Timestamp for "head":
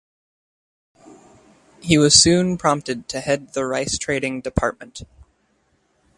3.19-3.53